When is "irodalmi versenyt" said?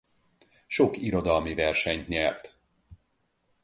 0.97-2.07